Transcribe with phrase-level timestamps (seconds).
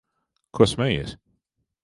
[0.57, 1.15] Ko smejies?